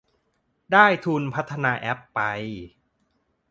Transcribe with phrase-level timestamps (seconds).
[0.73, 2.19] ได้ทุนพัฒนาแอปไป